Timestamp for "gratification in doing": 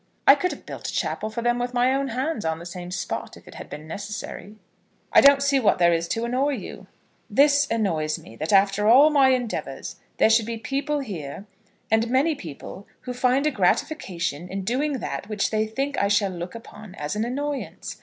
13.51-14.93